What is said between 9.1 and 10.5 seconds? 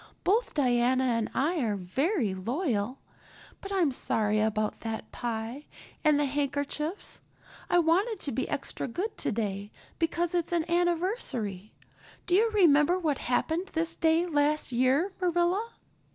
today because